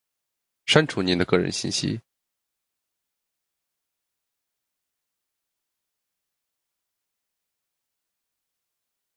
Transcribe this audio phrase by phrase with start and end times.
[0.65, 2.01] 删除您的个人信息；